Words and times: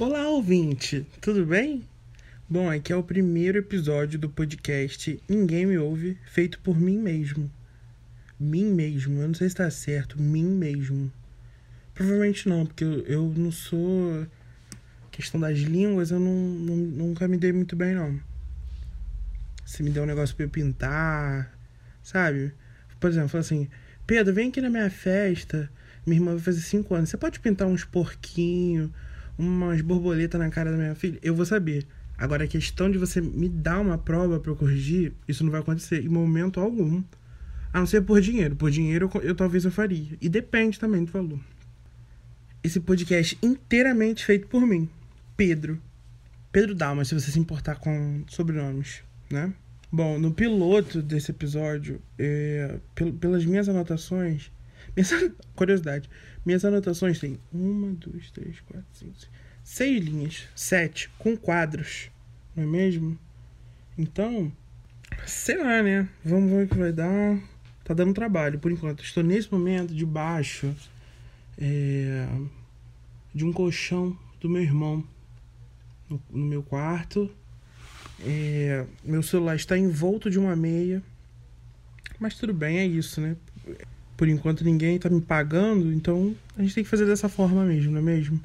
Olá, 0.00 0.28
ouvinte, 0.30 1.06
tudo 1.20 1.44
bem? 1.44 1.82
Bom, 2.48 2.70
aqui 2.70 2.90
é 2.90 2.96
o 2.96 3.02
primeiro 3.02 3.58
episódio 3.58 4.18
do 4.18 4.30
podcast 4.30 5.20
Ninguém 5.28 5.66
Me 5.66 5.76
Ouve, 5.76 6.16
feito 6.24 6.58
por 6.60 6.80
mim 6.80 6.96
mesmo. 6.96 7.50
Mim 8.40 8.64
mesmo, 8.72 9.20
eu 9.20 9.28
não 9.28 9.34
sei 9.34 9.50
se 9.50 9.56
tá 9.56 9.70
certo, 9.70 10.20
mim 10.20 10.46
mesmo. 10.46 11.12
Provavelmente 11.94 12.48
não, 12.48 12.64
porque 12.64 12.82
eu, 12.82 13.00
eu 13.00 13.34
não 13.36 13.52
sou. 13.52 14.26
Questão 15.12 15.38
das 15.38 15.58
línguas, 15.58 16.10
eu 16.10 16.18
não, 16.18 16.34
não, 16.34 16.76
nunca 16.76 17.28
me 17.28 17.36
dei 17.36 17.52
muito 17.52 17.76
bem, 17.76 17.94
não. 17.94 18.18
Se 19.64 19.82
me 19.82 19.90
der 19.90 20.00
um 20.00 20.06
negócio 20.06 20.34
pra 20.34 20.46
eu 20.46 20.50
pintar, 20.50 21.52
sabe? 22.02 22.52
Por 22.98 23.10
exemplo, 23.10 23.38
assim: 23.38 23.68
Pedro, 24.06 24.32
vem 24.32 24.48
aqui 24.48 24.60
na 24.60 24.70
minha 24.70 24.90
festa. 24.90 25.70
Minha 26.06 26.18
irmã 26.18 26.32
vai 26.32 26.40
fazer 26.40 26.62
5 26.62 26.94
anos. 26.94 27.10
Você 27.10 27.16
pode 27.18 27.38
pintar 27.40 27.68
uns 27.68 27.84
porquinhos, 27.84 28.90
umas 29.38 29.82
borboletas 29.82 30.40
na 30.40 30.48
cara 30.48 30.70
da 30.70 30.78
minha 30.78 30.94
filha? 30.94 31.18
Eu 31.22 31.34
vou 31.34 31.44
saber. 31.44 31.86
Agora, 32.16 32.44
a 32.44 32.48
questão 32.48 32.90
de 32.90 32.96
você 32.96 33.20
me 33.20 33.48
dar 33.48 33.80
uma 33.80 33.98
prova 33.98 34.40
para 34.40 34.50
eu 34.50 34.56
corrigir, 34.56 35.12
isso 35.28 35.44
não 35.44 35.50
vai 35.50 35.60
acontecer 35.60 36.02
em 36.02 36.08
momento 36.08 36.58
algum. 36.58 37.02
A 37.70 37.80
não 37.80 37.86
ser 37.86 38.00
por 38.00 38.20
dinheiro. 38.20 38.56
Por 38.56 38.70
dinheiro, 38.70 39.10
eu, 39.14 39.20
eu 39.20 39.34
talvez 39.34 39.64
eu 39.64 39.70
faria. 39.70 40.16
E 40.20 40.28
depende 40.28 40.80
também 40.80 41.04
do 41.04 41.12
valor. 41.12 41.40
Esse 42.64 42.80
podcast 42.80 43.36
inteiramente 43.42 44.24
feito 44.24 44.46
por 44.46 44.64
mim, 44.64 44.88
Pedro. 45.44 45.82
Pedro 46.52 46.72
Dalmas, 46.72 47.08
se 47.08 47.14
você 47.16 47.32
se 47.32 47.38
importar 47.40 47.74
com 47.74 48.22
sobrenomes, 48.28 49.02
né? 49.28 49.52
Bom, 49.90 50.16
no 50.16 50.32
piloto 50.32 51.02
desse 51.02 51.32
episódio, 51.32 52.00
é, 52.16 52.78
pel 52.94 53.12
pelas 53.14 53.44
minhas 53.44 53.68
anotações, 53.68 54.52
minhas, 54.94 55.10
curiosidade, 55.56 56.08
minhas 56.46 56.64
anotações 56.64 57.18
têm 57.18 57.40
uma, 57.52 57.90
duas, 57.94 58.30
três, 58.30 58.60
quatro, 58.60 58.86
cinco, 58.92 59.14
seis, 59.18 59.30
seis 59.64 60.04
linhas, 60.04 60.48
sete, 60.54 61.10
com 61.18 61.36
quadros, 61.36 62.08
não 62.54 62.62
é 62.62 62.66
mesmo? 62.66 63.18
Então, 63.98 64.52
sei 65.26 65.58
lá, 65.58 65.82
né? 65.82 66.08
Vamos 66.24 66.52
ver 66.52 66.66
o 66.66 66.68
que 66.68 66.78
vai 66.78 66.92
dar. 66.92 67.36
Tá 67.82 67.92
dando 67.92 68.14
trabalho 68.14 68.60
por 68.60 68.70
enquanto. 68.70 69.02
Estou 69.02 69.24
nesse 69.24 69.50
momento 69.50 69.92
debaixo 69.92 70.72
é, 71.58 72.28
de 73.34 73.44
um 73.44 73.52
colchão 73.52 74.16
do 74.40 74.48
meu 74.48 74.62
irmão 74.62 75.04
no, 76.30 76.44
meu 76.44 76.62
quarto. 76.62 77.30
É, 78.24 78.84
meu 79.04 79.22
celular 79.22 79.56
está 79.56 79.76
envolto 79.76 80.30
de 80.30 80.38
uma 80.38 80.54
meia. 80.54 81.02
Mas 82.18 82.34
tudo 82.34 82.54
bem, 82.54 82.78
é 82.78 82.86
isso, 82.86 83.20
né? 83.20 83.36
Por 84.16 84.28
enquanto 84.28 84.64
ninguém 84.64 84.98
tá 84.98 85.08
me 85.08 85.20
pagando, 85.20 85.92
então 85.92 86.34
a 86.56 86.62
gente 86.62 86.74
tem 86.74 86.84
que 86.84 86.90
fazer 86.90 87.06
dessa 87.06 87.28
forma 87.28 87.64
mesmo, 87.64 87.92
não 87.92 87.98
é 87.98 88.02
mesmo? 88.02 88.40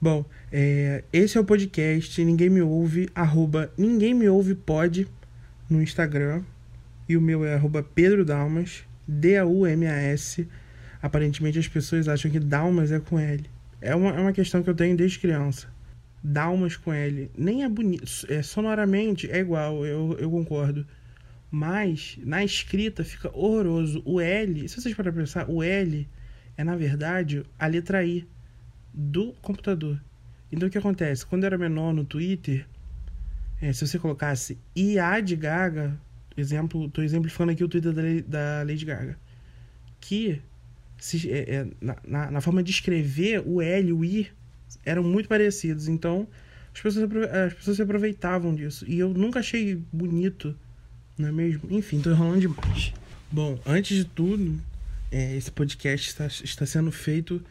Bom, 0.00 0.24
é, 0.52 1.04
esse 1.12 1.38
é 1.38 1.40
o 1.40 1.44
podcast 1.44 2.22
Ninguém 2.24 2.50
Me 2.50 2.62
Ouve, 2.62 3.08
arroba 3.14 3.72
Ninguém 3.78 4.12
Me 4.12 4.28
Ouve 4.28 4.54
Pode 4.54 5.08
no 5.70 5.82
Instagram. 5.82 6.42
E 7.08 7.16
o 7.16 7.20
meu 7.20 7.44
é 7.44 7.54
arroba 7.54 7.82
Pedro 7.82 8.24
Dalmas, 8.24 8.84
D-A-U-M-A-S. 9.06 10.48
Aparentemente 11.00 11.58
as 11.58 11.68
pessoas 11.68 12.08
acham 12.08 12.30
que 12.30 12.40
Dalmas 12.40 12.90
é 12.90 12.98
com 12.98 13.18
L. 13.18 13.44
É 13.80 13.94
uma, 13.94 14.10
é 14.10 14.20
uma 14.20 14.32
questão 14.32 14.62
que 14.62 14.68
eu 14.68 14.74
tenho 14.74 14.96
desde 14.96 15.18
criança. 15.18 15.68
Dalmas 16.28 16.76
com 16.76 16.92
L. 16.92 17.30
Nem 17.38 17.62
é 17.62 17.68
bonito. 17.68 18.04
É, 18.28 18.42
sonoramente 18.42 19.30
é 19.30 19.38
igual, 19.38 19.86
eu, 19.86 20.16
eu 20.18 20.28
concordo. 20.28 20.84
Mas 21.48 22.18
na 22.24 22.44
escrita 22.44 23.04
fica 23.04 23.30
horroroso. 23.32 24.02
O 24.04 24.20
L, 24.20 24.68
se 24.68 24.80
vocês 24.80 24.92
para 24.92 25.12
pensar, 25.12 25.48
o 25.48 25.62
L 25.62 26.08
é 26.56 26.64
na 26.64 26.74
verdade 26.74 27.44
a 27.56 27.68
letra 27.68 28.04
I 28.04 28.26
do 28.92 29.34
computador. 29.40 30.02
Então 30.50 30.68
o 30.68 30.70
que 30.70 30.78
acontece? 30.78 31.24
Quando 31.24 31.44
eu 31.44 31.46
era 31.46 31.58
menor 31.58 31.94
no 31.94 32.04
Twitter, 32.04 32.66
é, 33.62 33.72
se 33.72 33.86
você 33.86 33.96
colocasse 33.96 34.58
IA 34.74 35.20
de 35.20 35.36
Gaga, 35.36 35.96
exemplo, 36.36 36.86
estou 36.86 37.04
exemplificando 37.04 37.52
aqui 37.52 37.62
o 37.62 37.68
Twitter 37.68 37.92
da, 37.92 38.02
da 38.26 38.62
Lady 38.64 38.84
Gaga, 38.84 39.16
que 40.00 40.42
se, 40.98 41.30
é, 41.30 41.54
é, 41.54 41.66
na, 41.80 42.32
na, 42.32 42.40
forma 42.40 42.64
de 42.64 42.72
escrever 42.72 43.44
o 43.46 43.62
L 43.62 43.92
o 43.92 44.04
I 44.04 44.28
eram 44.84 45.02
muito 45.02 45.28
parecidos. 45.28 45.88
Então 45.88 46.26
as 46.74 46.80
pessoas, 46.80 47.10
as 47.46 47.54
pessoas 47.54 47.76
se 47.76 47.82
aproveitavam 47.82 48.54
disso. 48.54 48.84
E 48.88 48.98
eu 48.98 49.08
nunca 49.10 49.40
achei 49.40 49.82
bonito 49.92 50.54
não 51.18 51.28
é 51.28 51.32
mesmo? 51.32 51.62
Enfim, 51.70 52.00
tô 52.00 52.10
enrolando 52.10 52.40
demais. 52.40 52.92
Bom, 53.32 53.58
antes 53.64 53.96
de 53.96 54.04
tudo, 54.04 54.60
é, 55.10 55.34
esse 55.36 55.50
podcast 55.50 56.08
está, 56.08 56.26
está 56.26 56.66
sendo 56.66 56.92
feito 56.92 57.42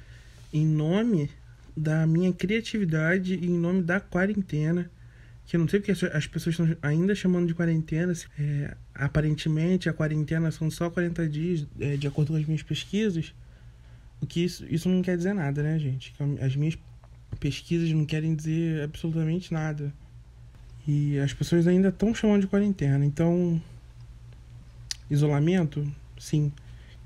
em 0.53 0.65
nome 0.65 1.29
da 1.75 2.05
minha 2.05 2.31
criatividade 2.31 3.33
e 3.33 3.47
em 3.47 3.57
nome 3.57 3.81
da 3.81 3.99
quarentena. 3.99 4.89
Que 5.47 5.55
eu 5.55 5.59
não 5.59 5.67
sei 5.67 5.79
porque 5.79 5.91
as 5.91 6.27
pessoas 6.27 6.59
estão 6.59 6.77
ainda 6.81 7.13
chamando 7.15 7.47
de 7.47 7.55
quarentena. 7.55 8.13
É, 8.37 8.75
aparentemente, 8.93 9.89
a 9.89 9.93
quarentena 9.93 10.51
são 10.51 10.69
só 10.69 10.89
40 10.89 11.27
dias, 11.27 11.67
é, 11.79 11.97
de 11.97 12.07
acordo 12.07 12.33
com 12.33 12.37
as 12.37 12.45
minhas 12.45 12.63
pesquisas. 12.63 13.33
O 14.21 14.27
que 14.27 14.43
isso, 14.43 14.65
isso 14.69 14.87
não 14.87 15.01
quer 15.01 15.17
dizer 15.17 15.33
nada, 15.33 15.61
né, 15.61 15.77
gente? 15.79 16.13
As 16.39 16.55
minhas 16.55 16.77
pesquisas 17.35 17.91
não 17.91 18.05
querem 18.05 18.35
dizer 18.35 18.83
absolutamente 18.83 19.53
nada. 19.53 19.93
E 20.87 21.17
as 21.19 21.33
pessoas 21.33 21.67
ainda 21.67 21.89
estão 21.89 22.13
chamando 22.13 22.41
de 22.41 22.47
quarentena. 22.47 23.03
Então, 23.03 23.61
isolamento? 25.09 25.85
Sim. 26.17 26.51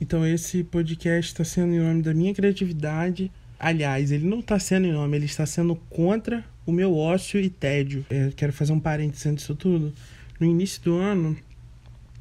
Então, 0.02 0.26
esse 0.26 0.64
podcast 0.64 1.32
está 1.32 1.44
sendo 1.44 1.74
em 1.74 1.80
nome 1.80 2.02
da 2.02 2.14
minha 2.14 2.34
criatividade. 2.34 3.32
Aliás, 3.60 4.12
ele 4.12 4.28
não 4.28 4.40
está 4.40 4.58
sendo 4.60 4.88
em 4.88 4.94
nome, 4.94 5.18
ele 5.18 5.26
está 5.26 5.46
sendo 5.46 5.76
contra 5.90 6.44
o 6.66 6.72
meu 6.72 6.96
ócio 6.96 7.40
e 7.40 7.50
tédio. 7.50 8.06
É, 8.10 8.32
quero 8.36 8.54
fazer 8.54 8.72
um 8.72 8.80
parênteses 8.80 9.26
antes 9.26 9.44
disso 9.44 9.56
tudo. 9.56 9.94
No 10.40 10.48
início 10.48 10.82
do 10.84 10.96
ano, 10.96 11.36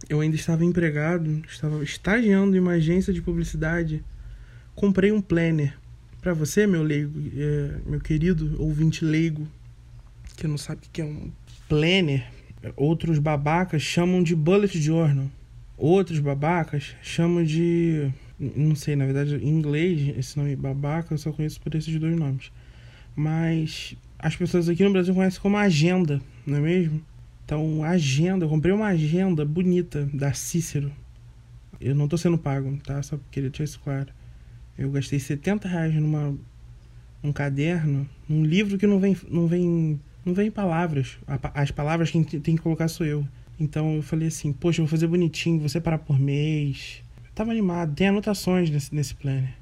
eu 0.09 0.21
ainda 0.21 0.37
estava 0.37 0.65
empregado, 0.65 1.43
estava 1.49 1.83
estagiando 1.85 2.57
em 2.57 2.61
uma 2.61 2.73
agência 2.73 3.13
de 3.13 3.23
publicidade. 3.23 4.03
Comprei 4.75 5.13
um 5.13 5.21
planner. 5.21 5.77
Para 6.21 6.35
você, 6.35 6.67
meu 6.67 6.83
leigo, 6.83 7.13
é, 7.37 7.79
meu 7.87 8.01
querido 8.01 8.61
ouvinte 8.61 9.05
leigo, 9.05 9.47
que 10.37 10.47
não 10.47 10.59
sabe 10.59 10.83
o 10.87 10.91
que 10.93 11.01
é 11.01 11.05
um 11.05 11.31
planner, 11.69 12.27
outros 12.77 13.19
babacas 13.19 13.83
chamam 13.83 14.23
de 14.23 14.35
bullet 14.35 14.81
journal. 14.81 15.27
Outros 15.77 16.19
babacas 16.19 16.97
chamam 17.03 17.45
de. 17.45 18.11
Não 18.39 18.75
sei, 18.75 18.97
na 18.97 19.05
verdade, 19.05 19.37
em 19.37 19.49
inglês, 19.49 20.17
esse 20.17 20.37
nome 20.37 20.57
babaca 20.57 21.15
eu 21.15 21.19
só 21.19 21.33
conheço 21.33 21.61
por 21.61 21.75
esses 21.75 21.99
dois 21.99 22.17
nomes. 22.17 22.51
Mas 23.15 23.97
as 24.19 24.35
pessoas 24.35 24.69
aqui 24.69 24.83
no 24.83 24.93
Brasil 24.93 25.15
conhecem 25.15 25.41
como 25.41 25.57
agenda, 25.57 26.21
não 26.47 26.59
é 26.59 26.61
mesmo? 26.61 27.03
Então, 27.45 27.83
agenda, 27.83 28.45
eu 28.45 28.49
comprei 28.49 28.73
uma 28.73 28.89
agenda 28.89 29.45
bonita 29.45 30.09
da 30.13 30.33
Cícero. 30.33 30.93
Eu 31.81 31.95
não 31.95 32.09
tô 32.09 32.19
sendo 32.19 32.37
pago, 32.37 32.77
tá? 32.85 33.03
Só 33.03 33.19
queria 33.31 33.51
deixar 33.51 33.65
isso 33.65 33.81
claro. 33.83 34.09
Eu 34.79 34.91
gastei 34.91 35.19
70 35.19 35.67
reais 35.67 35.95
numa 35.95 36.35
um 37.23 37.33
caderno, 37.33 38.09
num 38.29 38.45
livro 38.45 38.79
que 38.79 38.87
não 38.87 39.01
vem, 39.01 39.17
não 39.29 39.49
vem 39.49 40.01
não 40.25 40.33
vem 40.35 40.51
palavras. 40.51 41.19
As 41.55 41.71
palavras 41.71 42.11
quem 42.11 42.23
tem 42.23 42.57
que 42.57 42.63
colocar 42.63 42.87
sou 42.87 43.05
eu. 43.05 43.27
Então 43.59 43.97
eu 43.97 44.03
falei 44.03 44.29
assim, 44.29 44.53
poxa, 44.53 44.81
eu 44.81 44.87
vou 44.87 44.91
fazer 44.91 45.07
bonitinho, 45.07 45.61
você 45.61 45.81
parar 45.81 45.99
por 45.99 46.19
mês. 46.19 47.03
Eu 47.25 47.33
tava 47.35 47.51
animado, 47.51 47.95
tem 47.95 48.09
anotações 48.09 48.71
nesse, 48.71 48.95
nesse 48.95 49.15
planner. 49.15 49.53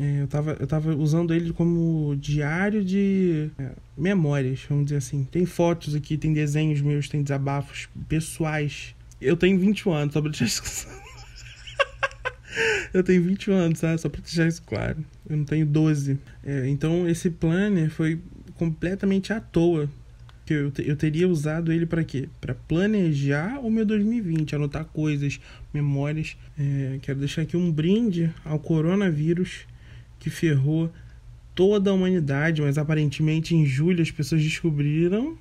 É, 0.00 0.22
eu, 0.22 0.26
tava, 0.26 0.56
eu 0.58 0.66
tava 0.66 0.94
usando 0.96 1.34
ele 1.34 1.52
como 1.52 2.16
diário 2.16 2.82
de 2.82 3.50
é, 3.58 3.72
memórias, 3.96 4.60
vamos 4.68 4.86
dizer 4.86 4.96
assim. 4.96 5.24
Tem 5.24 5.44
fotos 5.44 5.94
aqui, 5.94 6.16
tem 6.16 6.32
desenhos 6.32 6.80
meus, 6.80 7.08
tem 7.08 7.22
desabafos 7.22 7.88
pessoais. 8.08 8.94
Eu 9.20 9.36
tenho 9.36 9.58
21 9.58 9.92
anos, 9.92 10.14
só 10.14 10.20
pra 10.22 10.30
deixar 10.30 10.46
Eu 12.92 13.02
tenho 13.02 13.22
21 13.22 13.54
anos, 13.54 13.80
tá? 13.80 13.96
Só 13.96 14.08
pra 14.08 14.20
deixar 14.20 14.46
isso 14.46 14.62
claro. 14.62 15.04
Eu 15.28 15.36
não 15.36 15.44
tenho 15.44 15.64
12. 15.64 16.18
É, 16.44 16.68
então 16.68 17.08
esse 17.08 17.30
planner 17.30 17.90
foi 17.90 18.20
completamente 18.54 19.32
à 19.32 19.40
toa 19.40 19.88
que 20.44 20.52
eu, 20.52 20.72
eu 20.84 20.96
teria 20.96 21.28
usado 21.28 21.72
ele 21.72 21.86
para 21.86 22.04
quê? 22.04 22.28
Para 22.40 22.54
planejar 22.54 23.60
o 23.60 23.70
meu 23.70 23.86
2020, 23.86 24.54
anotar 24.54 24.84
coisas, 24.84 25.40
memórias. 25.72 26.36
É, 26.58 26.98
quero 27.00 27.18
deixar 27.18 27.42
aqui 27.42 27.56
um 27.56 27.70
brinde 27.70 28.30
ao 28.44 28.58
coronavírus 28.58 29.66
que 30.18 30.28
ferrou 30.30 30.92
toda 31.54 31.90
a 31.90 31.92
humanidade, 31.92 32.62
mas 32.62 32.78
aparentemente 32.78 33.54
em 33.54 33.64
julho 33.64 34.02
as 34.02 34.10
pessoas 34.10 34.42
descobriram 34.42 35.36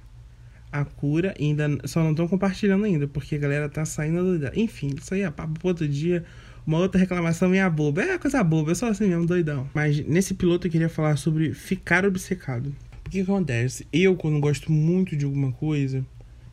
a 0.71 0.85
cura 0.85 1.33
ainda 1.37 1.67
só 1.85 2.01
não 2.01 2.11
estão 2.11 2.27
compartilhando 2.27 2.85
ainda, 2.85 3.05
porque 3.07 3.35
a 3.35 3.37
galera 3.37 3.67
tá 3.67 3.83
saindo 3.83 4.23
doida. 4.23 4.53
Enfim, 4.55 4.95
isso 4.97 5.13
aí 5.13 5.21
é 5.21 5.29
papo 5.29 5.59
pro 5.59 5.67
outro 5.67 5.87
dia. 5.87 6.23
Uma 6.65 6.79
outra 6.79 6.99
reclamação 6.99 7.49
minha 7.49 7.69
boba. 7.69 8.01
É 8.03 8.17
coisa 8.17 8.43
boba, 8.43 8.71
eu 8.71 8.75
sou 8.75 8.89
assim 8.89 9.07
mesmo, 9.07 9.25
doidão. 9.25 9.69
Mas 9.73 9.99
nesse 10.05 10.33
piloto 10.33 10.67
eu 10.67 10.71
queria 10.71 10.89
falar 10.89 11.15
sobre 11.17 11.53
ficar 11.53 12.05
obcecado. 12.05 12.73
O 13.05 13.09
que 13.09 13.21
acontece? 13.21 13.85
Eu, 13.91 14.15
quando 14.15 14.39
gosto 14.39 14.71
muito 14.71 15.15
de 15.15 15.25
alguma 15.25 15.51
coisa, 15.51 16.05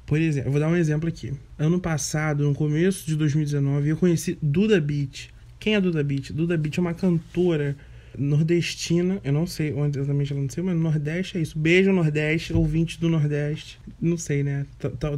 por 0.06 0.18
exemplo, 0.18 0.48
eu 0.48 0.52
vou 0.52 0.60
dar 0.60 0.68
um 0.68 0.76
exemplo 0.76 1.08
aqui. 1.08 1.32
Ano 1.58 1.78
passado, 1.78 2.42
no 2.42 2.54
começo 2.54 3.06
de 3.06 3.14
2019, 3.14 3.90
eu 3.90 3.96
conheci 3.96 4.38
Duda 4.42 4.80
Beat. 4.80 5.28
Quem 5.58 5.74
é 5.74 5.80
Duda 5.80 6.02
Beat? 6.02 6.32
Duda 6.32 6.56
Beat 6.56 6.78
é 6.78 6.80
uma 6.80 6.94
cantora 6.94 7.76
nordestina. 8.16 9.20
Eu 9.22 9.32
não 9.32 9.46
sei 9.46 9.72
onde 9.72 9.98
exatamente 9.98 10.32
ela 10.32 10.48
sei, 10.48 10.64
mas 10.64 10.74
no 10.74 10.82
Nordeste 10.82 11.38
é 11.38 11.42
isso. 11.42 11.58
Beijo, 11.58 11.92
Nordeste, 11.92 12.52
ouvintes 12.52 12.96
do 12.96 13.08
Nordeste. 13.08 13.78
Não 14.00 14.16
sei, 14.16 14.42
né? 14.42 14.66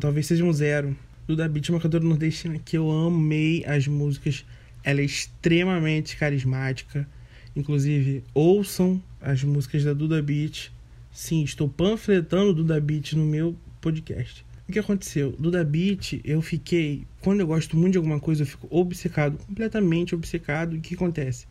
Talvez 0.01 0.27
seja 0.27 0.45
um 0.45 0.53
zero. 0.53 0.97
Duda 1.27 1.49
Beat 1.49 1.69
é 1.69 1.73
uma 1.73 1.81
cantora 1.81 2.05
nordestina 2.05 2.59
que 2.59 2.77
eu 2.77 2.91
amei 2.91 3.65
as 3.65 3.87
músicas. 3.87 4.45
Ela 4.82 5.00
é 5.00 5.05
extremamente 5.05 6.17
carismática. 6.17 7.09
Inclusive, 7.55 8.23
ouçam 8.32 9.03
as 9.21 9.43
músicas 9.44 9.85
da 9.85 9.93
Duda 9.93 10.23
Beat. 10.23 10.71
Sim, 11.12 11.43
estou 11.43 11.69
panfletando 11.69 12.55
Duda 12.55 12.81
Beat 12.81 13.12
no 13.15 13.27
meu 13.27 13.56
podcast. 13.81 14.44
O 14.69 14.73
que 14.73 14.79
aconteceu? 14.79 15.35
Duda 15.37 15.65
Beat, 15.65 16.21
eu 16.25 16.41
fiquei. 16.41 17.05
Quando 17.21 17.41
eu 17.41 17.47
gosto 17.47 17.77
muito 17.77 17.93
de 17.93 17.99
alguma 17.99 18.21
coisa, 18.21 18.43
eu 18.43 18.47
fico 18.47 18.69
obcecado, 18.71 19.37
completamente 19.38 20.15
obcecado. 20.15 20.77
O 20.77 20.81
que 20.81 20.94
acontece? 20.94 21.47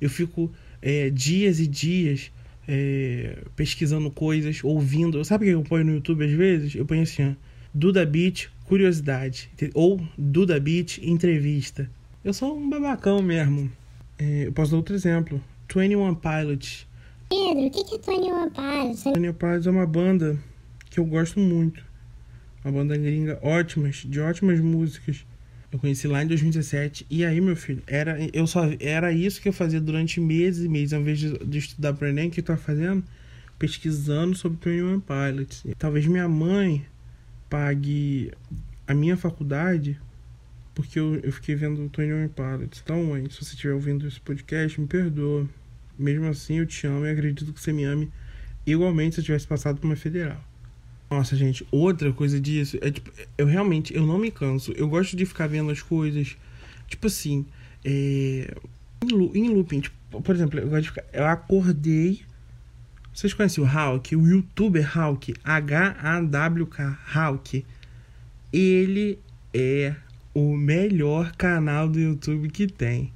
Eu 0.00 0.10
fico 0.10 0.52
é, 0.82 1.08
dias 1.08 1.60
e 1.60 1.68
dias 1.68 2.32
é, 2.66 3.38
pesquisando 3.54 4.10
coisas, 4.10 4.62
ouvindo. 4.64 5.24
Sabe 5.24 5.44
o 5.44 5.48
que 5.48 5.54
eu 5.54 5.62
ponho 5.62 5.84
no 5.84 5.94
YouTube 5.94 6.24
às 6.24 6.32
vezes? 6.32 6.74
Eu 6.74 6.84
ponho 6.84 7.02
assim, 7.02 7.22
ó, 7.30 7.32
Duda 7.72 8.04
Beat, 8.04 8.48
curiosidade. 8.64 9.48
Ou 9.72 10.00
Duda 10.18 10.58
Beat, 10.58 10.98
entrevista. 10.98 11.88
Eu 12.24 12.32
sou 12.32 12.56
um 12.56 12.70
babacão 12.70 13.20
mesmo. 13.20 13.70
É, 14.18 14.46
eu 14.46 14.52
posso 14.52 14.70
dar 14.70 14.78
outro 14.78 14.94
exemplo. 14.94 15.38
21 15.68 16.14
Pilots. 16.14 16.86
Pedro, 17.28 17.66
o 17.66 17.70
que 17.70 17.80
é 17.80 18.16
21 18.16 18.50
Pilots? 18.50 19.04
21 19.04 19.32
Pilots 19.34 19.66
é 19.66 19.70
uma 19.70 19.86
banda 19.86 20.38
que 20.88 20.98
eu 20.98 21.04
gosto 21.04 21.38
muito. 21.38 21.84
Uma 22.64 22.72
banda 22.72 22.96
gringa 22.96 23.38
ótimas, 23.42 23.96
de 23.96 24.20
ótimas 24.20 24.58
músicas. 24.58 25.26
Eu 25.70 25.78
conheci 25.78 26.08
lá 26.08 26.24
em 26.24 26.26
2017. 26.26 27.06
E 27.10 27.26
aí, 27.26 27.42
meu 27.42 27.56
filho, 27.56 27.82
era, 27.86 28.16
eu 28.32 28.46
só, 28.46 28.70
era 28.80 29.12
isso 29.12 29.42
que 29.42 29.50
eu 29.50 29.52
fazia 29.52 29.80
durante 29.80 30.18
meses 30.18 30.64
e 30.64 30.68
meses. 30.68 30.94
Ao 30.94 31.02
invés 31.02 31.18
de, 31.18 31.36
de 31.44 31.58
estudar 31.58 31.92
para 31.92 32.08
Enem, 32.08 32.28
o 32.28 32.30
que 32.30 32.40
eu 32.40 32.44
tava 32.44 32.58
fazendo? 32.58 33.04
Pesquisando 33.58 34.34
sobre 34.34 34.56
21 34.70 35.00
Pilots. 35.00 35.62
Talvez 35.78 36.06
minha 36.06 36.26
mãe 36.26 36.86
pague 37.50 38.32
a 38.86 38.94
minha 38.94 39.14
faculdade 39.14 40.00
porque 40.74 40.98
eu, 40.98 41.16
eu 41.16 41.32
fiquei 41.32 41.54
vendo 41.54 41.88
Tony 41.88 42.28
Pilots. 42.28 42.82
Então, 42.82 43.04
mãe, 43.04 43.28
se 43.30 43.36
você 43.36 43.54
estiver 43.54 43.74
ouvindo 43.74 44.06
esse 44.06 44.20
podcast, 44.20 44.80
me 44.80 44.86
perdoa. 44.86 45.48
Mesmo 45.96 46.26
assim, 46.26 46.58
eu 46.58 46.66
te 46.66 46.86
amo 46.86 47.06
e 47.06 47.10
acredito 47.10 47.52
que 47.52 47.60
você 47.60 47.72
me 47.72 47.84
ame 47.84 48.10
igualmente 48.66 49.14
se 49.14 49.20
eu 49.20 49.24
tivesse 49.24 49.46
passado 49.46 49.78
por 49.78 49.86
uma 49.86 49.96
federal. 49.96 50.42
Nossa, 51.10 51.36
gente, 51.36 51.64
outra 51.70 52.12
coisa 52.12 52.40
disso 52.40 52.76
é 52.80 52.90
tipo, 52.90 53.10
eu 53.38 53.46
realmente 53.46 53.94
eu 53.94 54.04
não 54.04 54.18
me 54.18 54.30
canso. 54.30 54.72
Eu 54.72 54.88
gosto 54.88 55.16
de 55.16 55.24
ficar 55.24 55.46
vendo 55.46 55.70
as 55.70 55.80
coisas, 55.80 56.36
tipo 56.88 57.06
assim, 57.06 57.46
é, 57.84 58.52
em 59.34 59.48
looping. 59.50 59.80
Tipo, 59.80 60.20
por 60.22 60.34
exemplo, 60.34 60.58
eu 60.58 60.68
gosto 60.68 60.82
de 60.82 60.88
ficar, 60.88 61.04
eu 61.12 61.26
acordei. 61.26 62.22
Vocês 63.12 63.32
conhecem 63.32 63.62
o 63.62 63.66
Hawk? 63.66 64.16
O 64.16 64.26
youtuber 64.26 64.98
Hawk, 64.98 65.34
H-A-W-K, 65.44 66.98
Hawk. 67.14 67.64
Ele 68.52 69.18
é 69.52 69.94
o 70.34 70.56
melhor 70.56 71.32
canal 71.36 71.88
do 71.88 72.00
YouTube 72.00 72.50
que 72.50 72.66
tem. 72.66 73.12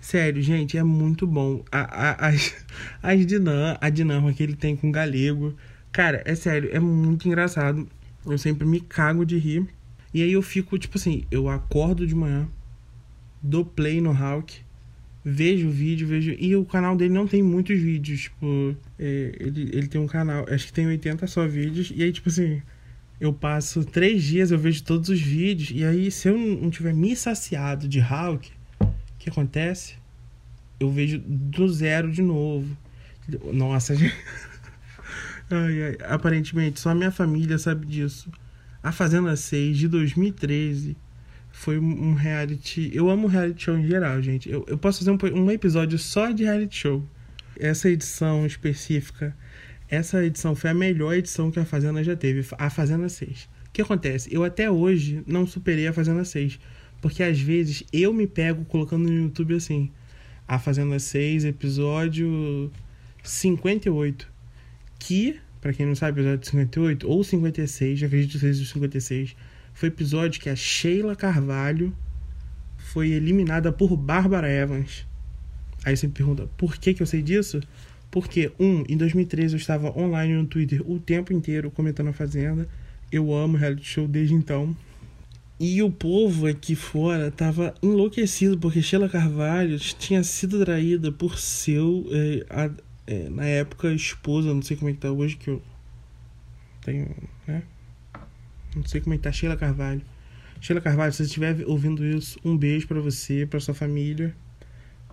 Sério, 0.00 0.42
gente, 0.42 0.76
é 0.76 0.82
muito 0.82 1.26
bom. 1.28 1.64
A, 1.70 1.80
a, 1.80 2.28
as, 2.28 2.52
as 3.00 3.24
dinam, 3.24 3.78
a 3.80 3.88
dinâmica 3.88 4.34
que 4.34 4.42
ele 4.42 4.56
tem 4.56 4.74
com 4.74 4.88
o 4.88 4.92
galego. 4.92 5.54
Cara, 5.92 6.20
é 6.24 6.34
sério, 6.34 6.70
é 6.72 6.80
muito 6.80 7.28
engraçado. 7.28 7.88
Eu 8.26 8.36
sempre 8.36 8.66
me 8.66 8.80
cago 8.80 9.24
de 9.24 9.38
rir. 9.38 9.66
E 10.12 10.22
aí 10.22 10.32
eu 10.32 10.42
fico, 10.42 10.76
tipo 10.76 10.98
assim, 10.98 11.24
eu 11.30 11.48
acordo 11.48 12.06
de 12.06 12.14
manhã, 12.14 12.48
dou 13.40 13.64
play 13.64 14.00
no 14.00 14.12
Hulk, 14.12 14.60
vejo 15.24 15.68
o 15.68 15.70
vídeo, 15.70 16.06
vejo. 16.06 16.34
E 16.38 16.54
o 16.56 16.64
canal 16.64 16.96
dele 16.96 17.14
não 17.14 17.26
tem 17.26 17.42
muitos 17.42 17.80
vídeos. 17.80 18.22
Tipo, 18.22 18.76
é, 18.98 19.36
ele, 19.38 19.70
ele 19.72 19.86
tem 19.86 20.00
um 20.00 20.06
canal, 20.08 20.44
acho 20.48 20.66
que 20.66 20.72
tem 20.72 20.86
80 20.86 21.26
só 21.28 21.46
vídeos. 21.46 21.92
E 21.94 22.02
aí, 22.02 22.12
tipo 22.12 22.28
assim, 22.28 22.60
eu 23.22 23.32
passo 23.32 23.84
três 23.84 24.24
dias, 24.24 24.50
eu 24.50 24.58
vejo 24.58 24.82
todos 24.82 25.08
os 25.08 25.20
vídeos, 25.20 25.70
e 25.72 25.84
aí 25.84 26.10
se 26.10 26.28
eu 26.28 26.36
não 26.36 26.68
tiver 26.68 26.92
me 26.92 27.14
saciado 27.14 27.86
de 27.86 28.00
Hulk, 28.00 28.50
o 28.80 28.88
que 29.16 29.30
acontece? 29.30 29.94
Eu 30.80 30.90
vejo 30.90 31.20
do 31.24 31.68
zero 31.68 32.10
de 32.10 32.20
novo. 32.20 32.76
Nossa, 33.52 33.94
gente. 33.94 34.12
Ai, 35.48 35.82
ai. 35.84 35.96
Aparentemente, 36.08 36.80
só 36.80 36.92
minha 36.92 37.12
família 37.12 37.58
sabe 37.58 37.86
disso. 37.86 38.28
A 38.82 38.90
Fazenda 38.90 39.36
6 39.36 39.78
de 39.78 39.86
2013 39.86 40.96
foi 41.52 41.78
um 41.78 42.14
reality. 42.14 42.90
Eu 42.92 43.08
amo 43.08 43.28
reality 43.28 43.62
show 43.62 43.78
em 43.78 43.86
geral, 43.86 44.20
gente. 44.20 44.50
Eu, 44.50 44.64
eu 44.66 44.76
posso 44.76 44.98
fazer 44.98 45.12
um, 45.12 45.42
um 45.44 45.48
episódio 45.48 45.96
só 45.96 46.32
de 46.32 46.42
reality 46.42 46.76
show. 46.76 47.08
Essa 47.56 47.88
edição 47.88 48.44
específica 48.44 49.32
essa 49.92 50.24
edição 50.24 50.54
foi 50.54 50.70
a 50.70 50.74
melhor 50.74 51.12
edição 51.12 51.50
que 51.50 51.60
a 51.60 51.66
Fazenda 51.66 52.02
já 52.02 52.16
teve, 52.16 52.42
a 52.56 52.70
Fazenda 52.70 53.10
6. 53.10 53.46
O 53.68 53.72
que 53.74 53.82
acontece? 53.82 54.34
Eu 54.34 54.42
até 54.42 54.70
hoje 54.70 55.22
não 55.26 55.46
superei 55.46 55.86
a 55.86 55.92
Fazenda 55.92 56.24
6. 56.24 56.58
Porque 57.02 57.22
às 57.22 57.38
vezes 57.38 57.84
eu 57.92 58.10
me 58.10 58.26
pego 58.26 58.64
colocando 58.64 59.06
no 59.06 59.24
YouTube 59.24 59.54
assim. 59.54 59.90
A 60.48 60.58
Fazenda 60.58 60.98
6, 60.98 61.44
episódio 61.44 62.72
58. 63.22 64.26
Que, 64.98 65.38
para 65.60 65.74
quem 65.74 65.84
não 65.84 65.94
sabe, 65.94 66.22
episódio 66.22 66.50
58 66.50 67.06
ou 67.06 67.22
56, 67.22 68.02
acredito 68.02 68.32
que 68.32 68.38
seja 68.38 68.62
o 68.62 68.66
56, 68.66 69.36
foi 69.74 69.90
episódio 69.90 70.40
que 70.40 70.48
a 70.48 70.56
Sheila 70.56 71.14
Carvalho 71.14 71.94
foi 72.78 73.10
eliminada 73.10 73.70
por 73.70 73.94
Bárbara 73.94 74.50
Evans. 74.50 75.06
Aí 75.84 75.94
você 75.94 76.06
me 76.06 76.14
pergunta, 76.14 76.48
por 76.56 76.76
que, 76.78 76.94
que 76.94 77.02
eu 77.02 77.06
sei 77.06 77.20
disso? 77.20 77.60
Porque, 78.12 78.52
um, 78.60 78.84
em 78.90 78.96
2013 78.96 79.54
eu 79.54 79.58
estava 79.58 79.98
online 79.98 80.34
no 80.34 80.46
Twitter 80.46 80.82
o 80.84 81.00
tempo 81.00 81.32
inteiro 81.32 81.70
comentando 81.70 82.08
a 82.08 82.12
Fazenda. 82.12 82.68
Eu 83.10 83.34
amo 83.34 83.56
reality 83.56 83.86
show 83.86 84.06
desde 84.06 84.34
então. 84.34 84.76
E 85.58 85.82
o 85.82 85.90
povo 85.90 86.46
aqui 86.46 86.76
fora 86.76 87.30
tava 87.30 87.74
enlouquecido 87.82 88.58
porque 88.58 88.82
Sheila 88.82 89.08
Carvalho 89.08 89.78
tinha 89.78 90.22
sido 90.22 90.62
traída 90.62 91.10
por 91.10 91.38
seu, 91.38 92.06
é, 92.10 92.46
a, 92.50 92.70
é, 93.06 93.30
na 93.30 93.46
época, 93.46 93.90
esposa, 93.94 94.52
não 94.52 94.60
sei 94.60 94.76
como 94.76 94.90
é 94.90 94.92
que 94.92 94.98
tá 94.98 95.10
hoje, 95.10 95.36
que 95.36 95.48
eu 95.48 95.62
tenho, 96.82 97.16
né? 97.46 97.62
Não 98.76 98.84
sei 98.84 99.00
como 99.00 99.14
é 99.14 99.16
que 99.16 99.22
tá 99.22 99.32
Sheila 99.32 99.56
Carvalho. 99.56 100.02
Sheila 100.60 100.82
Carvalho, 100.82 101.12
se 101.12 101.18
você 101.18 101.22
estiver 101.22 101.64
ouvindo 101.66 102.04
isso, 102.04 102.38
um 102.44 102.58
beijo 102.58 102.86
para 102.86 103.00
você, 103.00 103.46
para 103.46 103.58
sua 103.58 103.72
família 103.72 104.36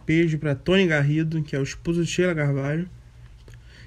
beijo 0.09 0.39
para 0.39 0.55
Tony 0.55 0.87
Garrido, 0.87 1.43
que 1.43 1.55
é 1.55 1.59
o 1.59 1.61
esposo 1.61 2.03
de 2.03 2.09
Sheila 2.09 2.33
Carvalho. 2.33 2.89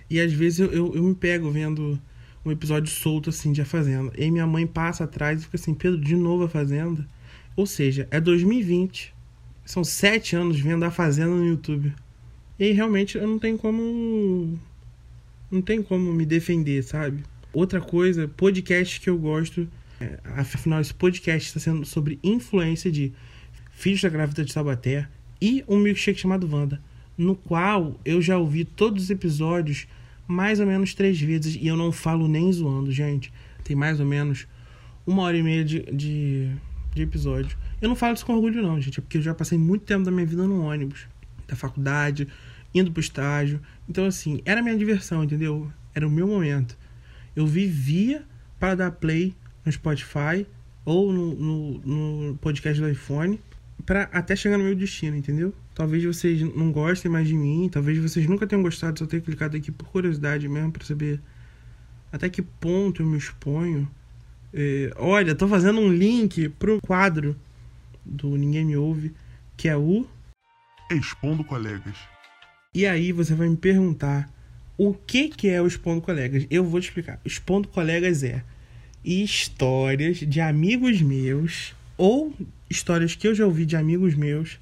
E 0.09 0.21
às 0.21 0.33
vezes 0.33 0.61
eu, 0.61 0.71
eu, 0.71 0.95
eu, 0.95 1.03
me 1.03 1.17
pego 1.17 1.51
vendo 1.51 2.01
um 2.45 2.53
episódio 2.53 2.93
solto 2.93 3.31
assim 3.31 3.51
de 3.51 3.61
A 3.61 3.65
Fazenda. 3.65 4.13
E 4.17 4.31
minha 4.31 4.47
mãe 4.47 4.65
passa 4.65 5.03
atrás 5.03 5.41
e 5.41 5.45
fica 5.47 5.57
assim, 5.57 5.75
Pedro, 5.75 6.01
de 6.01 6.15
novo 6.15 6.45
A 6.45 6.49
Fazenda? 6.49 7.05
Ou 7.57 7.67
seja, 7.67 8.07
é 8.09 8.21
2020. 8.21 9.13
São 9.65 9.83
sete 9.83 10.37
anos 10.37 10.61
vendo 10.61 10.85
A 10.85 10.93
Fazenda 10.93 11.35
no 11.35 11.45
YouTube. 11.45 11.93
E 12.57 12.71
realmente 12.71 13.19
eu 13.19 13.27
não 13.27 13.41
tenho 13.41 13.59
como. 13.59 14.57
Não 15.51 15.61
tem 15.61 15.83
como 15.83 16.13
me 16.13 16.25
defender, 16.25 16.85
sabe? 16.85 17.25
Outra 17.53 17.81
coisa, 17.81 18.29
podcast 18.29 19.01
que 19.01 19.11
eu 19.11 19.19
gosto. 19.19 19.69
É, 20.01 20.21
afinal, 20.37 20.81
esse 20.81 20.95
podcast 20.95 21.49
está 21.49 21.59
sendo 21.59 21.85
sobre 21.85 22.21
influência 22.23 22.93
de 22.93 23.13
Filhos 23.73 24.03
da 24.03 24.09
Grávida 24.09 24.45
de 24.45 24.53
Sabaté, 24.53 25.09
e 25.43 25.65
um 25.67 25.77
milkshake 25.77 26.21
chamado 26.21 26.49
Wanda, 26.49 26.81
no 27.19 27.35
qual 27.35 27.99
eu 28.05 28.23
já 28.23 28.39
ouvi 28.39 28.65
todos 28.65 29.03
os 29.03 29.11
episódios 29.11 29.89
mais 30.25 30.61
ou 30.61 30.67
menos 30.67 30.95
três 30.95 31.21
vezes 31.21 31.59
e 31.61 31.67
eu 31.67 31.77
não 31.77 31.91
falo 31.91 32.29
nem 32.29 32.51
zoando, 32.53 32.93
gente. 32.93 33.33
Tem 33.65 33.75
mais 33.75 33.99
ou 33.99 34.07
menos 34.07 34.47
uma 35.05 35.23
hora 35.23 35.37
e 35.37 35.43
meia 35.43 35.65
de, 35.65 35.83
de, 35.93 36.49
de 36.95 37.03
episódio. 37.03 37.59
Eu 37.81 37.89
não 37.89 37.97
falo 37.97 38.15
isso 38.15 38.25
com 38.25 38.35
orgulho, 38.35 38.63
não, 38.63 38.81
gente, 38.81 39.01
é 39.01 39.03
porque 39.03 39.19
eu 39.19 39.23
já 39.23 39.35
passei 39.35 39.59
muito 39.59 39.85
tempo 39.85 40.05
da 40.05 40.13
minha 40.13 40.25
vida 40.25 40.47
no 40.47 40.65
ônibus, 40.65 41.09
da 41.49 41.57
faculdade, 41.57 42.29
indo 42.73 42.93
pro 42.93 43.01
estágio. 43.01 43.61
Então, 43.89 44.07
assim, 44.07 44.41
era 44.45 44.63
minha 44.63 44.77
diversão, 44.79 45.25
entendeu? 45.25 45.69
Era 45.93 46.07
o 46.07 46.11
meu 46.11 46.29
momento. 46.29 46.79
Eu 47.35 47.49
vivia 47.49 48.23
para 48.61 48.77
dar 48.77 48.93
play 48.93 49.35
no 49.67 49.73
Spotify 49.73 50.47
ou 50.85 51.13
no, 51.13 51.35
no, 51.35 51.79
no 52.29 52.37
podcast 52.37 52.81
do 52.81 52.89
iPhone 52.89 53.41
para 53.85 54.05
até 54.13 54.37
chegar 54.37 54.59
no 54.59 54.65
meu 54.65 54.75
destino, 54.75 55.17
entendeu? 55.17 55.53
Talvez 55.75 56.05
vocês 56.05 56.41
não 56.55 56.71
gostem 56.71 57.11
mais 57.11 57.27
de 57.27 57.35
mim, 57.35 57.69
talvez 57.71 57.99
vocês 57.99 58.27
nunca 58.27 58.47
tenham 58.47 58.63
gostado, 58.63 58.99
só 58.99 59.07
tenho 59.07 59.23
clicado 59.23 59.57
aqui 59.57 59.73
por 59.73 59.87
curiosidade 59.89 60.49
mesmo 60.49 60.71
para 60.71 60.85
saber 60.85 61.21
até 62.13 62.29
que 62.29 62.43
ponto 62.43 63.03
eu 63.03 63.07
me 63.07 63.17
exponho. 63.17 63.89
É, 64.53 64.93
olha, 64.97 65.35
tô 65.35 65.49
fazendo 65.49 65.81
um 65.81 65.91
link 65.91 66.49
pro 66.51 66.79
quadro 66.87 67.35
do 68.05 68.37
Ninguém 68.37 68.65
Me 68.67 68.77
Ouve, 68.77 69.15
que 69.57 69.69
é 69.69 69.77
o 69.77 70.07
Expondo 70.91 71.43
Colegas. 71.43 71.97
E 72.75 72.87
aí 72.87 73.13
você 73.13 73.35
vai 73.35 73.49
me 73.49 73.57
perguntar 73.57 74.31
O 74.77 74.95
que, 74.95 75.29
que 75.29 75.49
é 75.49 75.61
o 75.61 75.67
Expondo 75.67 76.01
Colegas? 76.01 76.47
Eu 76.51 76.65
vou 76.65 76.81
te 76.81 76.89
explicar. 76.89 77.21
Expondo 77.25 77.69
Colegas 77.69 78.23
é 78.23 78.43
histórias 79.05 80.19
de 80.19 80.41
amigos 80.41 81.01
meus 81.03 81.75
ou 81.97 82.33
histórias 82.73 83.15
que 83.15 83.29
eu 83.29 83.35
já 83.35 83.45
ouvi 83.45 83.65
de 83.67 83.77
amigos 83.77 84.15
meus. 84.15 84.59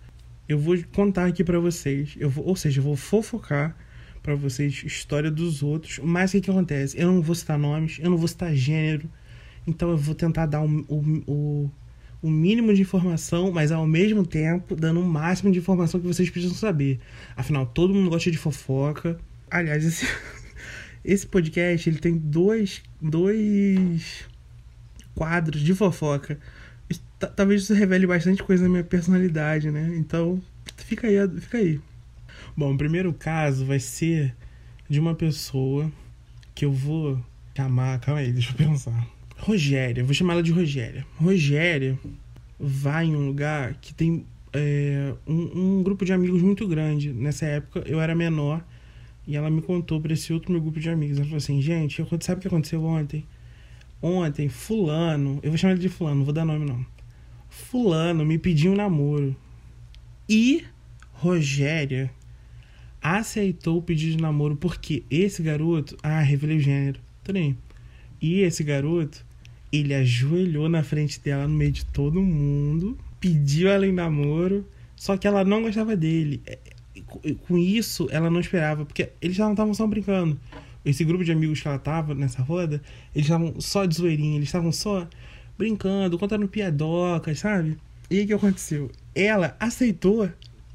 Eu 0.49 0.59
vou 0.59 0.77
contar 0.93 1.27
aqui 1.27 1.45
para 1.45 1.59
vocês. 1.61 2.17
Eu 2.19 2.29
vou, 2.29 2.45
ou 2.45 2.57
seja, 2.57 2.81
eu 2.81 2.85
vou 2.85 2.97
fofocar 2.97 3.77
para 4.23 4.35
vocês 4.35 4.83
história 4.85 5.31
dos 5.31 5.63
outros. 5.63 6.01
Mas 6.03 6.31
o 6.31 6.33
que, 6.33 6.41
que 6.43 6.51
acontece? 6.51 7.01
Eu 7.01 7.07
não 7.07 7.23
vou 7.23 7.35
citar 7.35 7.57
nomes, 7.59 7.99
eu 8.01 8.11
não 8.11 8.17
vou 8.17 8.29
citar 8.29 8.55
gênero. 8.55 9.09
Então 9.67 9.91
eu 9.91 9.97
vou 9.97 10.15
tentar 10.15 10.47
dar 10.47 10.61
o, 10.63 11.71
mínimo 12.23 12.75
de 12.75 12.83
informação, 12.83 13.53
mas 13.53 13.71
ao 13.71 13.87
mesmo 13.87 14.27
tempo 14.27 14.75
dando 14.75 15.01
o 15.01 15.07
máximo 15.07 15.53
de 15.53 15.59
informação 15.61 16.01
que 16.01 16.07
vocês 16.07 16.29
precisam 16.29 16.57
saber. 16.57 16.99
Afinal, 17.37 17.65
todo 17.65 17.95
mundo 17.95 18.11
gosta 18.11 18.31
de 18.31 18.37
fofoca. 18.37 19.19
Aliás, 19.49 19.85
esse, 19.85 20.07
esse 21.05 21.27
podcast 21.27 21.89
ele 21.89 21.99
tem 21.99 22.17
dois, 22.17 22.83
dois 23.01 24.29
quadros 25.15 25.61
de 25.61 25.75
fofoca. 25.75 26.39
Talvez 27.37 27.63
isso 27.63 27.75
revele 27.75 28.07
bastante 28.07 28.43
coisa 28.43 28.63
na 28.63 28.69
minha 28.69 28.85
personalidade, 28.85 29.71
né? 29.71 29.95
Então, 29.97 30.41
fica 30.77 31.07
aí, 31.07 31.17
fica 31.41 31.59
aí. 31.59 31.81
Bom, 32.57 32.75
o 32.75 32.79
primeiro 32.79 33.13
caso 33.13 33.65
vai 33.65 33.79
ser 33.79 34.35
de 34.89 34.99
uma 34.99 35.15
pessoa 35.15 35.91
que 36.55 36.65
eu 36.65 36.73
vou 36.73 37.23
chamar. 37.57 38.01
Calma 38.01 38.21
aí, 38.21 38.33
deixa 38.33 38.53
eu 38.53 38.57
pensar. 38.57 39.07
Rogéria, 39.37 40.05
vou 40.05 40.15
chamar 40.15 40.35
ela 40.35 40.43
de 40.43 40.51
Rogéria. 40.51 41.07
Rogéria 41.17 41.99
vai 42.59 43.07
em 43.07 43.17
um 43.17 43.27
lugar 43.27 43.75
que 43.81 43.95
tem 43.95 44.27
é, 44.53 45.15
um, 45.27 45.79
um, 45.79 45.83
grupo 45.83 46.05
de 46.05 46.13
amigos 46.13 46.43
muito 46.43 46.67
grande. 46.67 47.13
Nessa 47.13 47.47
época 47.47 47.83
eu 47.87 48.01
era 48.01 48.15
menor 48.15 48.65
e 49.27 49.37
ela 49.37 49.49
me 49.49 49.63
contou 49.63 50.01
para 50.01 50.13
esse 50.13 50.33
outro 50.33 50.53
meu 50.53 50.61
grupo 50.61 50.81
de 50.81 50.91
amigos. 50.91 51.17
Ela 51.17 51.27
falou 51.27 51.39
assim: 51.39 51.61
gente, 51.63 52.05
sabe 52.21 52.39
o 52.39 52.43
que 52.43 52.49
aconteceu 52.49 52.85
ontem? 52.85 53.25
Ontem, 54.03 54.49
Fulano, 54.49 55.39
eu 55.43 55.51
vou 55.51 55.59
chamar 55.59 55.73
ele 55.73 55.81
de 55.81 55.89
Fulano, 55.89 56.17
não 56.17 56.25
vou 56.25 56.35
dar 56.35 56.45
nome 56.45 56.65
não. 56.65 56.85
Fulano 57.51 58.25
me 58.25 58.39
pediu 58.39 58.73
um 58.73 58.77
namoro. 58.77 59.37
E 60.29 60.65
Rogéria 61.13 62.11
aceitou 63.03 63.79
o 63.79 63.83
pedido 63.83 64.17
de 64.17 64.23
namoro 64.23 64.57
porque 64.57 65.03
esse 65.11 65.43
garoto. 65.43 65.97
Ah, 66.03 66.21
revelei 66.21 66.57
o 66.57 66.61
gênero. 66.61 67.01
Tudo 67.23 67.35
bem. 67.35 67.59
E 68.21 68.41
esse 68.41 68.63
garoto, 68.63 69.25
ele 69.73 69.93
ajoelhou 69.95 70.69
na 70.69 70.83
frente 70.83 71.21
dela 71.21 71.49
no 71.49 71.55
meio 71.55 71.73
de 71.73 71.85
todo 71.87 72.21
mundo, 72.21 72.99
pediu 73.19 73.69
ela 73.69 73.87
em 73.87 73.93
namoro, 73.93 74.67
só 74.95 75.17
que 75.17 75.27
ela 75.27 75.45
não 75.45 75.63
gostava 75.63 75.97
dele. 75.97 76.41
É, 76.47 76.59
com 77.47 77.57
isso, 77.57 78.09
ela 78.11 78.31
não 78.31 78.41
esperava, 78.41 78.85
porque 78.85 79.11
eles 79.21 79.39
não 79.39 79.53
estavam 79.53 79.75
só 79.75 79.87
brincando. 79.87 80.39
Esse 80.85 81.05
grupo 81.05 81.25
de 81.25 81.33
amigos 81.33 81.61
que 81.61 81.69
ela 81.69 81.79
tava 81.79 82.15
nessa 82.15 82.43
roda, 82.43 82.83
eles 83.15 83.27
estavam 83.27 83.61
só 83.61 83.85
de 83.85 83.95
zoeirinha, 83.95 84.37
eles 84.37 84.49
estavam 84.49 84.73
só 84.73 85.09
brincando, 85.61 86.19
contando 86.19 86.49
piadocas, 86.49 87.39
sabe? 87.41 87.77
E 88.11 88.23
o 88.23 88.27
que 88.27 88.33
aconteceu? 88.33 88.91
Ela 89.15 89.55
aceitou 89.61 90.27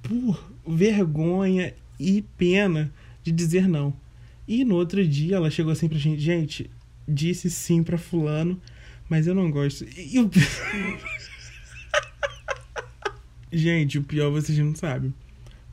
por 0.03 0.51
vergonha 0.67 1.73
e 1.99 2.21
pena 2.37 2.93
de 3.23 3.31
dizer 3.31 3.67
não. 3.67 3.91
E 4.47 4.63
no 4.63 4.75
outro 4.75 5.03
dia 5.07 5.37
ela 5.37 5.49
chegou 5.49 5.71
assim 5.71 5.89
pra 5.89 5.97
gente, 5.97 6.21
gente, 6.21 6.69
disse 7.07 7.49
sim 7.49 7.81
pra 7.81 7.97
fulano, 7.97 8.61
mas 9.09 9.25
eu 9.25 9.33
não 9.33 9.49
gosto. 9.49 9.87
E 9.97 10.19
o 10.19 10.29
Gente, 13.51 13.97
o 13.97 14.03
pior 14.03 14.29
vocês 14.29 14.55
não 14.59 14.75
sabem. 14.75 15.11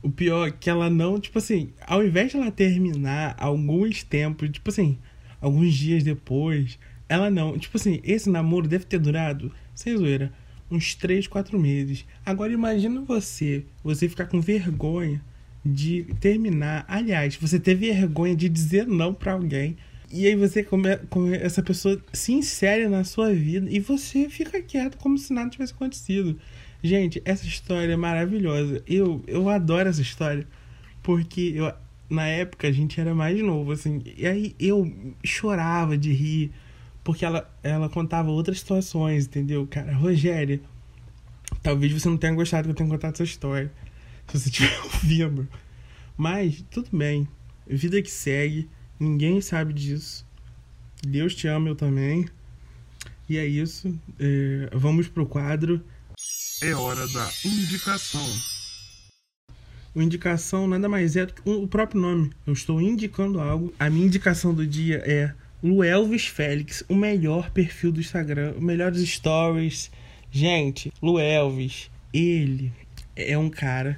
O 0.01 0.09
pior 0.09 0.47
é 0.47 0.51
que 0.51 0.71
ela 0.71 0.89
não, 0.89 1.19
tipo 1.19 1.37
assim, 1.37 1.69
ao 1.85 2.03
invés 2.03 2.31
de 2.31 2.37
ela 2.37 2.49
terminar 2.49 3.35
alguns 3.37 4.01
tempos, 4.01 4.49
tipo 4.49 4.71
assim, 4.71 4.97
alguns 5.39 5.71
dias 5.75 6.03
depois, 6.03 6.79
ela 7.13 7.29
não. 7.29 7.57
Tipo 7.57 7.77
assim, 7.77 7.99
esse 8.03 8.29
namoro 8.29 8.67
deve 8.67 8.85
ter 8.85 8.97
durado, 8.97 9.51
sem 9.75 9.95
zoeira, 9.95 10.33
uns 10.69 10.95
3, 10.95 11.27
4 11.27 11.59
meses. 11.59 12.05
Agora 12.25 12.51
imagina 12.51 13.01
você, 13.01 13.63
você 13.83 14.09
ficar 14.09 14.25
com 14.25 14.41
vergonha 14.41 15.21
de 15.63 16.05
terminar. 16.19 16.83
Aliás, 16.87 17.35
você 17.35 17.59
ter 17.59 17.75
vergonha 17.75 18.35
de 18.35 18.49
dizer 18.49 18.87
não 18.87 19.13
para 19.13 19.33
alguém. 19.33 19.77
E 20.11 20.25
aí 20.25 20.35
você 20.35 20.63
come, 20.63 20.97
come, 21.09 21.35
essa 21.37 21.61
pessoa 21.61 21.99
se 22.11 22.33
insere 22.33 22.87
na 22.87 23.03
sua 23.03 23.31
vida 23.31 23.67
e 23.69 23.79
você 23.79 24.27
fica 24.29 24.61
quieto 24.61 24.97
como 24.97 25.17
se 25.17 25.31
nada 25.33 25.49
tivesse 25.49 25.73
acontecido. 25.73 26.39
Gente, 26.81 27.21
essa 27.25 27.45
história 27.45 27.93
é 27.93 27.95
maravilhosa. 27.95 28.83
Eu, 28.87 29.23
eu 29.27 29.49
adoro 29.49 29.87
essa 29.87 30.01
história. 30.01 30.47
Porque 31.03 31.53
eu, 31.55 31.71
na 32.09 32.27
época 32.27 32.67
a 32.67 32.71
gente 32.71 32.99
era 32.99 33.13
mais 33.13 33.39
novo, 33.39 33.71
assim. 33.71 34.01
E 34.17 34.25
aí 34.25 34.55
eu 34.59 34.91
chorava 35.23 35.95
de 35.95 36.11
rir. 36.11 36.51
Porque 37.03 37.25
ela, 37.25 37.51
ela 37.61 37.89
contava 37.89 38.31
outras 38.31 38.59
situações, 38.59 39.25
entendeu? 39.25 39.67
Cara, 39.67 39.93
Rogéria, 39.93 40.61
talvez 41.61 41.91
você 41.91 42.07
não 42.07 42.17
tenha 42.17 42.33
gostado 42.33 42.65
que 42.65 42.71
eu 42.71 42.75
tenha 42.75 42.89
contado 42.89 43.13
essa 43.13 43.23
história. 43.23 43.71
Se 44.27 44.39
você 44.39 44.49
estiver 44.49 44.79
ouvindo. 44.83 45.47
Mas, 46.15 46.63
tudo 46.71 46.89
bem. 46.95 47.27
Vida 47.67 48.01
que 48.01 48.11
segue. 48.11 48.69
Ninguém 48.99 49.41
sabe 49.41 49.73
disso. 49.73 50.25
Deus 51.05 51.35
te 51.35 51.47
ama, 51.47 51.69
eu 51.69 51.75
também. 51.75 52.25
E 53.27 53.37
é 53.37 53.45
isso. 53.45 53.99
É, 54.19 54.69
vamos 54.73 55.07
pro 55.07 55.25
quadro 55.25 55.83
é 56.63 56.73
hora 56.73 57.05
da 57.09 57.29
indicação. 57.43 58.25
O 59.93 60.01
indicação 60.01 60.65
nada 60.65 60.87
mais 60.87 61.17
é 61.17 61.25
do 61.25 61.33
que 61.33 61.41
o 61.49 61.67
próprio 61.67 61.99
nome. 61.99 62.31
Eu 62.47 62.53
estou 62.53 62.81
indicando 62.81 63.41
algo. 63.41 63.73
A 63.77 63.89
minha 63.89 64.05
indicação 64.05 64.53
do 64.53 64.65
dia 64.65 65.03
é 65.05 65.33
Luelvis 65.63 66.25
Félix, 66.25 66.83
o 66.89 66.95
melhor 66.95 67.49
perfil 67.49 67.91
do 67.91 68.01
Instagram, 68.01 68.55
melhores 68.59 69.01
stories. 69.09 69.89
Gente, 70.29 70.91
Luelvis, 71.01 71.89
ele 72.13 72.71
é 73.15 73.37
um 73.37 73.49
cara 73.49 73.97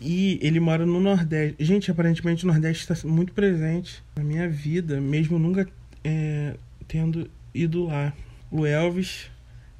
e 0.00 0.38
ele 0.42 0.58
mora 0.58 0.84
no 0.84 0.98
Nordeste. 0.98 1.64
Gente, 1.64 1.90
aparentemente 1.90 2.44
o 2.44 2.48
Nordeste 2.48 2.90
está 2.90 3.08
muito 3.08 3.32
presente 3.32 4.02
na 4.16 4.24
minha 4.24 4.48
vida, 4.48 5.00
mesmo 5.00 5.38
nunca 5.38 5.68
é, 6.02 6.54
tendo 6.88 7.30
ido 7.54 7.84
lá. 7.84 8.12
O 8.50 8.66
Elvis 8.66 9.30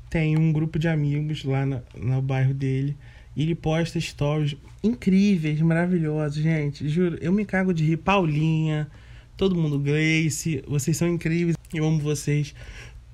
tem 0.08 0.38
um 0.38 0.52
grupo 0.52 0.78
de 0.78 0.88
amigos 0.88 1.44
lá 1.44 1.66
na, 1.66 1.82
no 1.94 2.22
bairro 2.22 2.54
dele. 2.54 2.96
E 3.34 3.42
ele 3.42 3.54
posta 3.54 4.00
stories 4.00 4.56
incríveis, 4.82 5.60
maravilhosos, 5.60 6.42
gente. 6.42 6.88
Juro, 6.88 7.18
eu 7.20 7.32
me 7.32 7.44
cago 7.44 7.74
de 7.74 7.84
rir. 7.84 7.98
Paulinha, 7.98 8.88
todo 9.36 9.54
mundo, 9.54 9.78
Grace, 9.78 10.62
vocês 10.66 10.96
são 10.96 11.08
incríveis. 11.08 11.56
Eu 11.72 11.84
amo 11.84 11.98
vocês. 11.98 12.54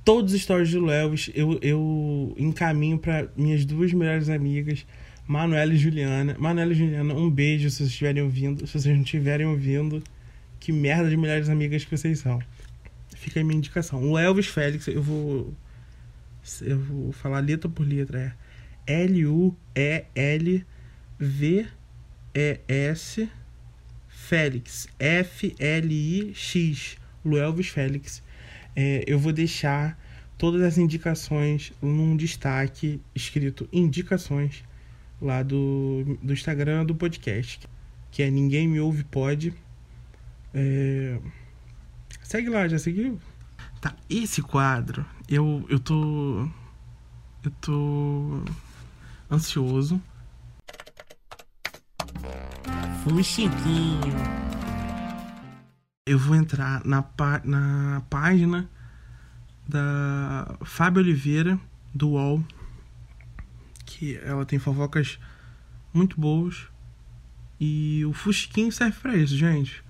Todos 0.04 0.32
os 0.34 0.42
stories 0.42 0.72
do 0.72 0.90
Elvis 0.90 1.30
eu, 1.34 1.58
eu 1.62 2.34
encaminho 2.36 2.98
para 2.98 3.28
minhas 3.36 3.64
duas 3.64 3.92
melhores 3.92 4.28
amigas, 4.28 4.84
Manuela 5.26 5.72
e 5.72 5.76
Juliana. 5.76 6.36
Manuela 6.38 6.72
e 6.72 6.74
Juliana, 6.74 7.14
um 7.14 7.30
beijo 7.30 7.70
se 7.70 7.76
vocês 7.78 7.90
estiverem 7.90 8.22
ouvindo. 8.22 8.66
Se 8.66 8.72
vocês 8.72 8.94
não 8.94 9.02
estiverem 9.02 9.46
ouvindo, 9.46 10.02
que 10.58 10.72
merda 10.72 11.08
de 11.08 11.16
melhores 11.16 11.48
amigas 11.48 11.84
que 11.84 11.96
vocês 11.96 12.18
são. 12.18 12.40
Fica 13.14 13.40
aí 13.40 13.44
minha 13.44 13.58
indicação. 13.58 14.02
O 14.10 14.18
Elvis 14.18 14.46
Félix, 14.46 14.88
eu 14.88 15.02
vou 15.02 15.54
eu 16.60 16.78
vou 16.78 17.12
falar 17.12 17.38
letra 17.38 17.68
por 17.68 17.86
letra, 17.86 18.36
é 18.86 19.02
L-U-E-L-V-E-S 19.04 20.62
Félix, 24.22 24.88
F-L-I-X, 24.98 26.96
Luelvis 27.24 27.68
Félix. 27.68 28.22
É, 28.74 29.04
eu 29.06 29.18
vou 29.18 29.32
deixar 29.32 29.98
todas 30.38 30.62
as 30.62 30.78
indicações 30.78 31.72
num 31.82 32.16
destaque 32.16 33.00
escrito 33.14 33.68
indicações 33.72 34.64
lá 35.20 35.42
do, 35.42 36.18
do 36.22 36.32
Instagram 36.32 36.84
do 36.86 36.94
podcast, 36.94 37.68
que 38.10 38.22
é 38.22 38.30
Ninguém 38.30 38.68
Me 38.68 38.78
Ouve 38.80 39.04
Pode. 39.04 39.52
É... 40.54 41.18
Segue 42.22 42.48
lá, 42.48 42.68
já 42.68 42.78
seguiu? 42.78 43.20
Tá, 43.80 43.96
esse 44.08 44.40
quadro, 44.40 45.04
eu, 45.28 45.66
eu 45.68 45.80
tô. 45.80 46.48
Eu 47.44 47.50
tô. 47.60 48.40
ansioso. 49.30 50.00
Fuxiquinho. 53.02 54.14
Eu 56.06 56.18
vou 56.18 56.36
entrar 56.36 56.84
na, 56.84 57.04
na 57.44 58.02
página 58.08 58.70
da 59.68 60.56
Fábio 60.64 61.02
Oliveira, 61.02 61.58
do 61.92 62.10
UOL, 62.10 62.44
que 63.84 64.16
ela 64.18 64.46
tem 64.46 64.58
fofocas 64.60 65.18
muito 65.92 66.20
boas. 66.20 66.68
E 67.60 68.04
o 68.04 68.12
Fusquinho 68.12 68.70
serve 68.70 68.98
para 69.00 69.16
isso, 69.16 69.36
gente. 69.36 69.82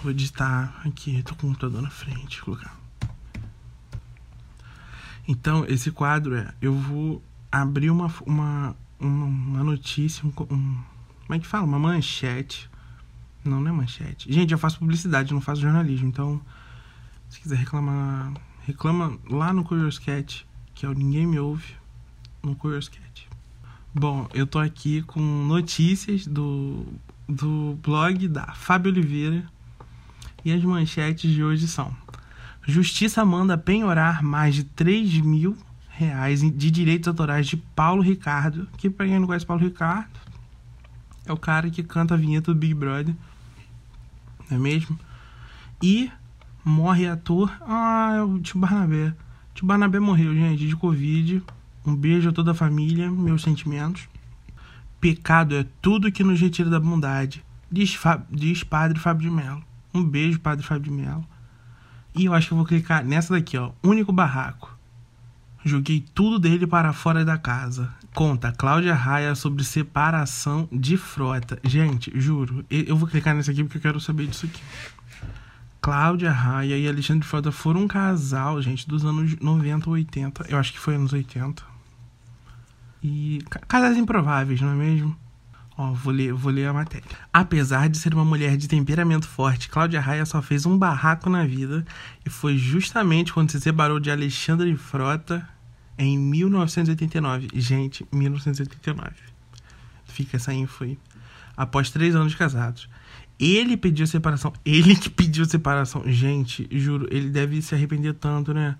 Vou 0.00 0.12
editar 0.12 0.80
aqui, 0.84 1.20
tô 1.24 1.34
com 1.34 1.46
o 1.46 1.50
computador 1.50 1.82
na 1.82 1.90
frente, 1.90 2.42
colocar. 2.42 2.78
Então, 5.26 5.64
esse 5.66 5.90
quadro 5.90 6.36
é: 6.36 6.54
eu 6.60 6.74
vou 6.74 7.22
abrir 7.50 7.90
uma, 7.90 8.12
uma, 8.24 8.76
uma 9.00 9.64
notícia, 9.64 10.24
um, 10.24 10.82
como 11.32 11.36
é 11.36 11.40
que 11.40 11.46
fala? 11.46 11.64
Uma 11.64 11.78
manchete 11.78 12.68
Não, 13.42 13.58
não 13.58 13.70
é 13.70 13.72
manchete. 13.72 14.30
Gente, 14.30 14.52
eu 14.52 14.58
faço 14.58 14.78
publicidade, 14.78 15.32
não 15.32 15.40
faço 15.40 15.62
jornalismo. 15.62 16.06
Então, 16.06 16.38
se 17.30 17.40
quiser 17.40 17.56
reclamar, 17.56 18.34
reclama 18.66 19.18
lá 19.30 19.50
no 19.50 19.64
Curious 19.64 19.98
Cat, 19.98 20.46
que 20.74 20.84
é 20.84 20.88
o 20.90 20.92
Ninguém 20.92 21.26
Me 21.26 21.38
Ouve, 21.38 21.74
no 22.42 22.54
Curious 22.54 22.86
Cat. 22.86 23.26
Bom, 23.94 24.28
eu 24.34 24.46
tô 24.46 24.58
aqui 24.58 25.00
com 25.02 25.20
notícias 25.20 26.26
do, 26.26 26.86
do 27.26 27.78
blog 27.82 28.28
da 28.28 28.52
Fábio 28.52 28.92
Oliveira. 28.92 29.46
E 30.44 30.52
as 30.52 30.62
manchetes 30.62 31.30
de 31.30 31.42
hoje 31.42 31.66
são: 31.66 31.96
Justiça 32.66 33.24
manda 33.24 33.56
penhorar 33.56 34.22
mais 34.22 34.54
de 34.54 34.64
3 34.64 35.20
mil 35.20 35.56
reais 35.88 36.40
de 36.42 36.70
direitos 36.70 37.08
autorais 37.08 37.46
de 37.46 37.56
Paulo 37.56 38.02
Ricardo. 38.02 38.68
Que 38.76 38.90
pra 38.90 39.06
quem 39.06 39.18
não 39.18 39.26
conhece 39.26 39.46
Paulo 39.46 39.62
Ricardo, 39.62 40.20
é 41.24 41.32
o 41.32 41.36
cara 41.36 41.70
que 41.70 41.82
canta 41.82 42.14
a 42.14 42.16
vinheta 42.16 42.52
do 42.52 42.58
Big 42.58 42.74
Brother. 42.74 43.14
Não 44.50 44.56
é 44.56 44.60
mesmo? 44.60 44.98
E 45.82 46.10
morre 46.64 47.06
ator. 47.06 47.52
Ah, 47.62 48.14
é 48.16 48.22
o 48.22 48.38
tio 48.40 48.58
Barnabé. 48.58 49.08
O 49.08 49.54
tio 49.54 49.66
Barnabé 49.66 49.98
morreu, 49.98 50.34
gente, 50.34 50.66
de 50.66 50.76
Covid. 50.76 51.42
Um 51.84 51.94
beijo 51.94 52.28
a 52.28 52.32
toda 52.32 52.52
a 52.52 52.54
família, 52.54 53.10
meus 53.10 53.42
sentimentos. 53.42 54.08
Pecado 55.00 55.56
é 55.56 55.66
tudo 55.80 56.12
que 56.12 56.22
nos 56.22 56.40
retira 56.40 56.70
da 56.70 56.78
bondade, 56.78 57.44
diz, 57.68 57.98
diz 58.30 58.62
Padre 58.62 59.00
Fábio 59.00 59.28
de 59.28 59.34
Mello. 59.34 59.62
Um 59.92 60.04
beijo, 60.04 60.38
Padre 60.38 60.64
Fábio 60.64 60.84
de 60.84 60.90
Mello. 60.92 61.26
E 62.14 62.26
eu 62.26 62.34
acho 62.34 62.46
que 62.46 62.52
eu 62.52 62.58
vou 62.58 62.66
clicar 62.66 63.04
nessa 63.04 63.34
daqui, 63.34 63.58
ó. 63.58 63.72
Único 63.82 64.12
barraco. 64.12 64.78
Joguei 65.64 66.04
tudo 66.14 66.38
dele 66.38 66.68
para 66.68 66.92
fora 66.92 67.24
da 67.24 67.36
casa. 67.36 67.92
Conta 68.14 68.52
Cláudia 68.52 68.94
Raia 68.94 69.34
sobre 69.34 69.64
separação 69.64 70.68
de 70.70 70.98
frota. 70.98 71.58
Gente, 71.64 72.12
juro, 72.14 72.62
eu 72.68 72.94
vou 72.94 73.08
clicar 73.08 73.34
nessa 73.34 73.50
aqui 73.50 73.64
porque 73.64 73.78
eu 73.78 73.82
quero 73.82 74.00
saber 74.00 74.26
disso 74.26 74.44
aqui. 74.44 74.60
Cláudia 75.80 76.30
Raia 76.30 76.76
e 76.76 76.86
Alexandre 76.86 77.26
Frota 77.26 77.50
foram 77.50 77.80
um 77.80 77.88
casal, 77.88 78.60
gente, 78.60 78.86
dos 78.86 79.04
anos 79.04 79.36
90 79.40 79.88
ou 79.88 79.94
80. 79.94 80.46
Eu 80.48 80.58
acho 80.58 80.72
que 80.72 80.78
foi 80.78 80.94
anos 80.94 81.12
80. 81.12 81.62
E 83.02 83.42
casais 83.66 83.96
improváveis, 83.96 84.60
não 84.60 84.70
é 84.70 84.74
mesmo? 84.74 85.16
Ó, 85.76 85.92
vou 85.92 86.12
ler, 86.12 86.34
vou 86.34 86.52
ler 86.52 86.66
a 86.66 86.72
matéria. 86.72 87.08
Apesar 87.32 87.88
de 87.88 87.96
ser 87.96 88.12
uma 88.14 88.26
mulher 88.26 88.58
de 88.58 88.68
temperamento 88.68 89.26
forte, 89.26 89.70
Cláudia 89.70 90.00
Raia 90.00 90.26
só 90.26 90.42
fez 90.42 90.66
um 90.66 90.76
barraco 90.76 91.30
na 91.30 91.46
vida 91.46 91.84
e 92.26 92.30
foi 92.30 92.58
justamente 92.58 93.32
quando 93.32 93.50
se 93.50 93.60
separou 93.60 93.98
de 93.98 94.10
Alexandre 94.10 94.76
Frota 94.76 95.48
em 96.04 96.18
1989. 96.18 97.48
Gente, 97.54 98.06
1989. 98.12 99.10
Fica 100.04 100.36
essa 100.36 100.52
info 100.52 100.84
aí. 100.84 100.98
Após 101.56 101.90
três 101.90 102.14
anos 102.14 102.34
casados. 102.34 102.88
Ele 103.38 103.76
pediu 103.76 104.06
separação. 104.06 104.52
Ele 104.64 104.94
que 104.94 105.10
pediu 105.10 105.44
separação. 105.44 106.02
Gente, 106.06 106.68
juro, 106.70 107.08
ele 107.10 107.28
deve 107.28 107.60
se 107.62 107.74
arrepender 107.74 108.14
tanto, 108.14 108.52
né? 108.52 108.76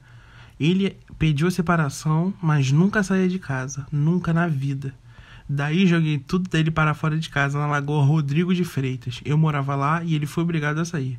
Ele 0.59 0.97
pediu 1.19 1.51
separação, 1.51 2.33
mas 2.41 2.71
nunca 2.71 3.03
saía 3.03 3.29
de 3.29 3.39
casa. 3.39 3.87
Nunca 3.91 4.33
na 4.33 4.47
vida. 4.47 4.95
Daí 5.49 5.87
joguei 5.87 6.19
tudo 6.19 6.49
dele 6.49 6.71
para 6.71 6.95
fora 6.95 7.19
de 7.19 7.29
casa, 7.29 7.59
na 7.59 7.67
Lagoa 7.67 8.05
Rodrigo 8.05 8.55
de 8.55 8.65
Freitas. 8.65 9.21
Eu 9.25 9.37
morava 9.37 9.75
lá 9.75 10.03
e 10.05 10.15
ele 10.15 10.27
foi 10.27 10.45
obrigado 10.45 10.79
a 10.79 10.85
sair. 10.85 11.19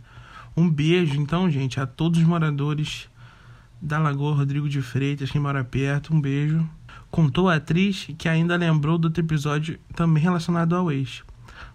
Um 0.56 0.70
beijo, 0.70 1.20
então, 1.20 1.50
gente, 1.50 1.80
a 1.80 1.86
todos 1.86 2.20
os 2.20 2.26
moradores 2.26 3.10
da 3.84 4.00
Lagoa 4.00 4.36
Rodrigo 4.36 4.70
de 4.70 4.82
Freitas, 4.82 5.30
quem 5.30 5.42
mora 5.42 5.64
perto. 5.64 6.14
Um 6.14 6.22
beijo. 6.22 6.68
Contou 7.12 7.50
a 7.50 7.56
atriz 7.56 8.08
que 8.18 8.30
ainda 8.30 8.56
lembrou 8.56 8.98
do 8.98 9.06
outro 9.06 9.22
episódio 9.22 9.78
também 9.96 10.24
relacionado 10.24 10.76
ao 10.76 10.92
ex. 10.92 11.24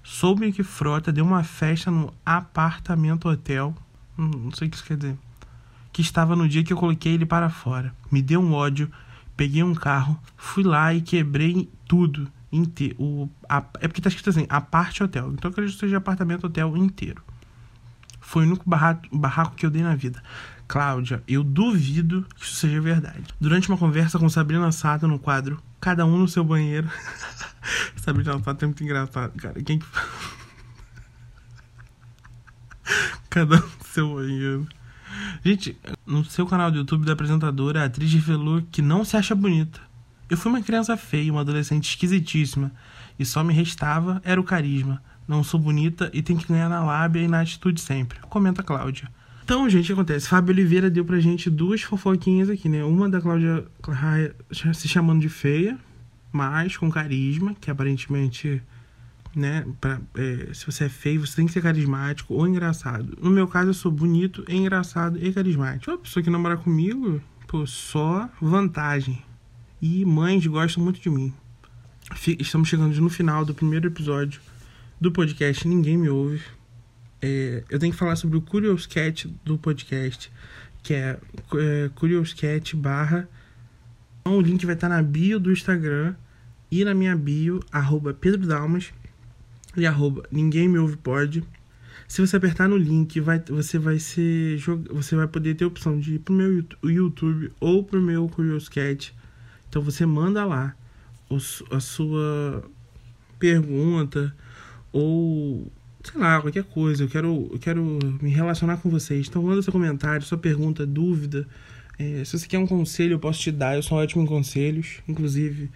Soube 0.02 0.50
que 0.50 0.62
Frota 0.62 1.12
deu 1.12 1.24
uma 1.24 1.44
festa 1.44 1.90
no 1.90 2.12
apartamento 2.24 3.28
hotel. 3.28 3.74
Hum, 4.18 4.30
não 4.44 4.52
sei 4.52 4.66
o 4.66 4.70
que 4.70 4.76
isso 4.76 4.84
quer 4.84 4.96
dizer 4.96 5.18
que 5.98 6.02
estava 6.02 6.36
no 6.36 6.48
dia 6.48 6.62
que 6.62 6.72
eu 6.72 6.76
coloquei 6.76 7.14
ele 7.14 7.26
para 7.26 7.50
fora. 7.50 7.92
Me 8.08 8.22
deu 8.22 8.40
um 8.40 8.52
ódio, 8.52 8.88
peguei 9.36 9.64
um 9.64 9.74
carro, 9.74 10.16
fui 10.36 10.62
lá 10.62 10.94
e 10.94 11.00
quebrei 11.00 11.68
tudo. 11.88 12.30
O, 12.96 13.28
a, 13.48 13.64
é 13.80 13.88
porque 13.88 14.00
tá 14.00 14.08
escrito 14.08 14.30
assim, 14.30 14.46
a 14.48 14.60
parte 14.60 15.02
hotel. 15.02 15.32
Então 15.32 15.48
eu 15.48 15.52
acredito 15.52 15.74
que 15.74 15.80
seja 15.80 15.96
apartamento 15.96 16.46
hotel 16.46 16.76
inteiro. 16.76 17.20
Foi 18.20 18.44
o 18.44 18.46
único 18.46 18.64
barraco 18.64 19.56
que 19.56 19.66
eu 19.66 19.70
dei 19.70 19.82
na 19.82 19.96
vida. 19.96 20.22
Cláudia, 20.68 21.22
eu 21.26 21.42
duvido 21.42 22.26
que 22.36 22.44
isso 22.44 22.56
seja 22.56 22.78
verdade. 22.80 23.24
Durante 23.40 23.68
uma 23.70 23.78
conversa 23.78 24.18
com 24.18 24.28
Sabrina 24.28 24.70
Sato 24.70 25.08
no 25.08 25.18
quadro 25.18 25.60
Cada 25.80 26.04
um 26.04 26.18
no 26.18 26.28
seu 26.28 26.44
banheiro. 26.44 26.90
Sabrina 27.96 28.38
Sato 28.42 28.64
é 28.64 28.66
muito 28.66 28.84
engraçado, 28.84 29.32
cara. 29.36 29.62
Quem 29.62 29.78
que. 29.78 29.86
Cada 33.30 33.56
um 33.56 33.60
no 33.60 33.84
seu 33.84 34.14
banheiro. 34.14 34.68
Gente, 35.44 35.78
no 36.04 36.24
seu 36.24 36.46
canal 36.46 36.70
do 36.70 36.78
YouTube 36.78 37.06
da 37.06 37.12
apresentadora, 37.12 37.82
a 37.82 37.86
atriz 37.86 38.12
revelou 38.12 38.62
que 38.70 38.82
não 38.82 39.04
se 39.04 39.16
acha 39.16 39.34
bonita. 39.34 39.80
Eu 40.28 40.36
fui 40.36 40.52
uma 40.52 40.60
criança 40.60 40.96
feia, 40.96 41.32
uma 41.32 41.40
adolescente 41.40 41.88
esquisitíssima, 41.88 42.70
e 43.18 43.24
só 43.24 43.42
me 43.42 43.54
restava 43.54 44.20
era 44.24 44.40
o 44.40 44.44
carisma. 44.44 45.02
Não 45.26 45.42
sou 45.42 45.58
bonita 45.58 46.10
e 46.12 46.22
tenho 46.22 46.38
que 46.38 46.48
ganhar 46.48 46.68
na 46.68 46.84
lábia 46.84 47.22
e 47.22 47.28
na 47.28 47.40
atitude 47.40 47.80
sempre. 47.80 48.18
Comenta 48.28 48.62
Cláudia. 48.62 49.10
Então, 49.48 49.66
gente, 49.70 49.84
o 49.84 49.86
que 49.86 49.92
acontece? 49.94 50.28
Fábio 50.28 50.52
Oliveira 50.52 50.90
deu 50.90 51.06
pra 51.06 51.18
gente 51.20 51.48
duas 51.48 51.80
fofoquinhas 51.80 52.50
aqui, 52.50 52.68
né? 52.68 52.84
Uma 52.84 53.08
da 53.08 53.18
Cláudia 53.18 53.64
se 54.52 54.86
chamando 54.86 55.22
de 55.22 55.30
feia, 55.30 55.78
mas 56.30 56.76
com 56.76 56.90
carisma, 56.90 57.56
que 57.58 57.70
aparentemente 57.70 58.62
né? 59.34 59.64
Pra, 59.80 60.02
é, 60.16 60.52
se 60.52 60.66
você 60.66 60.84
é 60.84 60.88
feio, 60.90 61.26
você 61.26 61.36
tem 61.36 61.46
que 61.46 61.52
ser 61.52 61.62
carismático 61.62 62.34
ou 62.34 62.46
engraçado. 62.46 63.16
No 63.22 63.30
meu 63.30 63.48
caso, 63.48 63.70
eu 63.70 63.74
sou 63.74 63.90
bonito, 63.90 64.44
engraçado 64.50 65.18
e 65.18 65.32
carismático. 65.32 65.92
Uma 65.92 65.96
pessoa 65.96 66.22
que 66.22 66.28
namora 66.28 66.58
comigo, 66.58 67.18
pô, 67.46 67.66
só 67.66 68.28
vantagem. 68.42 69.22
E 69.80 70.04
mães 70.04 70.46
gostam 70.46 70.84
muito 70.84 71.00
de 71.00 71.08
mim. 71.08 71.32
Estamos 72.38 72.68
chegando 72.68 73.00
no 73.00 73.08
final 73.08 73.46
do 73.46 73.54
primeiro 73.54 73.86
episódio 73.86 74.42
do 75.00 75.10
podcast 75.10 75.66
Ninguém 75.66 75.96
Me 75.96 76.10
Ouve. 76.10 76.57
É, 77.20 77.64
eu 77.68 77.78
tenho 77.78 77.92
que 77.92 77.98
falar 77.98 78.16
sobre 78.16 78.36
o 78.36 78.40
Curious 78.40 78.86
Cat 78.86 79.28
do 79.44 79.58
podcast, 79.58 80.30
que 80.82 80.94
é, 80.94 81.18
é 81.54 81.90
Curious 81.94 82.32
Cat 82.32 82.76
barra. 82.76 83.28
O 84.24 84.40
link 84.40 84.64
vai 84.64 84.74
estar 84.74 84.88
na 84.88 85.02
bio 85.02 85.40
do 85.40 85.50
Instagram 85.50 86.14
e 86.70 86.84
na 86.84 86.94
minha 86.94 87.16
bio, 87.16 87.60
arroba 87.72 88.12
Pedro 88.12 88.46
Dalmas 88.46 88.92
e 89.76 89.86
arroba 89.86 90.24
ninguém 90.30 90.68
me 90.68 90.78
ouve 90.78 90.96
pode. 90.96 91.42
Se 92.06 92.20
você 92.20 92.36
apertar 92.36 92.68
no 92.68 92.76
link, 92.76 93.20
vai, 93.20 93.38
você 93.38 93.78
vai 93.78 93.98
ser 93.98 94.58
você 94.90 95.14
vai 95.14 95.26
poder 95.26 95.54
ter 95.54 95.64
a 95.64 95.68
opção 95.68 95.98
de 95.98 96.14
ir 96.14 96.18
pro 96.20 96.34
meu 96.34 96.64
YouTube 96.82 97.52
ou 97.60 97.84
pro 97.84 98.00
meu 98.00 98.28
Curious 98.28 98.68
Cat. 98.68 99.14
Então 99.68 99.82
você 99.82 100.06
manda 100.06 100.44
lá 100.44 100.74
a 101.70 101.80
sua 101.80 102.64
pergunta 103.38 104.34
ou 104.92 105.70
sei 106.02 106.20
lá, 106.20 106.40
qualquer 106.40 106.64
coisa. 106.64 107.04
Eu 107.04 107.08
quero, 107.08 107.48
eu 107.52 107.58
quero 107.58 107.98
me 108.20 108.30
relacionar 108.30 108.78
com 108.78 108.88
vocês. 108.88 109.26
Então 109.28 109.42
manda 109.42 109.62
seu 109.62 109.72
comentário, 109.72 110.24
sua 110.24 110.38
pergunta, 110.38 110.86
dúvida. 110.86 111.46
É, 111.98 112.24
se 112.24 112.38
você 112.38 112.46
quer 112.46 112.58
um 112.58 112.66
conselho, 112.66 113.14
eu 113.14 113.18
posso 113.18 113.40
te 113.40 113.50
dar. 113.50 113.76
Eu 113.76 113.82
sou 113.82 113.98
ótimo 113.98 114.22
em 114.22 114.26
conselhos. 114.26 115.00
Inclusive, 115.08 115.70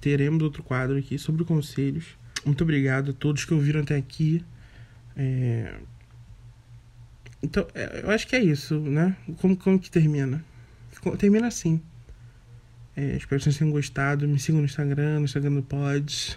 teremos 0.00 0.42
outro 0.42 0.62
quadro 0.62 0.96
aqui 0.96 1.18
sobre 1.18 1.44
conselhos. 1.44 2.06
Muito 2.44 2.62
obrigado 2.62 3.10
a 3.10 3.14
todos 3.14 3.44
que 3.44 3.54
ouviram 3.54 3.80
até 3.80 3.96
aqui. 3.96 4.44
É... 5.16 5.74
Então, 7.42 7.66
é, 7.74 8.00
eu 8.02 8.10
acho 8.10 8.26
que 8.26 8.34
é 8.34 8.42
isso, 8.42 8.80
né? 8.80 9.16
Como, 9.40 9.56
como 9.56 9.78
que 9.78 9.90
termina? 9.90 10.44
Termina 11.18 11.46
assim. 11.46 11.80
É, 12.96 13.16
espero 13.16 13.38
que 13.38 13.44
vocês 13.44 13.56
tenham 13.56 13.70
gostado. 13.70 14.26
Me 14.26 14.40
sigam 14.40 14.60
no 14.60 14.66
Instagram, 14.66 15.20
no 15.20 15.24
Instagram 15.24 15.52
do 15.52 15.62
Pods. 15.62 16.36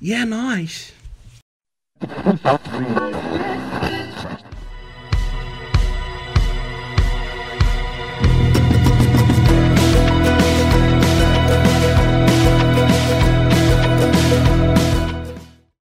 E 0.00 0.14
é 0.14 0.24
nóis! 0.24 0.97
Three. 2.00 3.07